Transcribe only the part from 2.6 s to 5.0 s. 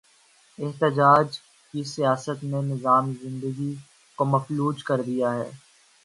نظام زندگی کو مفلوج